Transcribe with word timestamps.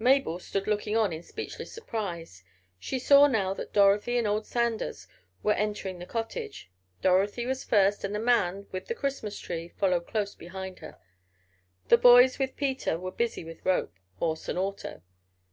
Mabel 0.00 0.40
stood 0.40 0.66
looking 0.66 0.96
on 0.96 1.12
in 1.12 1.22
speechless 1.22 1.70
surprise. 1.72 2.42
She 2.80 2.98
saw 2.98 3.28
now 3.28 3.54
that 3.54 3.72
Dorothy 3.72 4.18
and 4.18 4.26
old 4.26 4.44
Sanders 4.44 5.06
were 5.44 5.52
entering 5.52 6.00
the 6.00 6.04
cottage. 6.04 6.68
Dorothy 7.00 7.46
was 7.46 7.62
first, 7.62 8.02
and 8.02 8.12
the 8.12 8.18
man, 8.18 8.66
with 8.72 8.88
the 8.88 8.94
Christmas 8.96 9.38
tree, 9.38 9.68
followed 9.68 10.08
close 10.08 10.34
behind 10.34 10.80
her. 10.80 10.98
The 11.90 11.96
boys 11.96 12.40
with 12.40 12.56
Peter 12.56 12.98
were 12.98 13.12
busy 13.12 13.44
with 13.44 13.64
rope, 13.64 13.94
horse 14.16 14.48
and 14.48 14.58
auto. 14.58 15.00